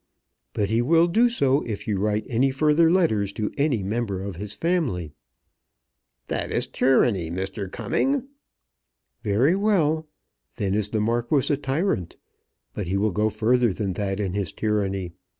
[0.53, 4.37] "But he will do so if you write any further letters to any member of
[4.37, 5.13] his family."
[6.27, 7.71] "That is tyranny, Mr.
[7.71, 8.27] Cumming."
[9.21, 10.07] "Very well.
[10.55, 12.15] Then is the Marquis a tyrant.
[12.73, 15.11] But he will go further than that in his tyranny.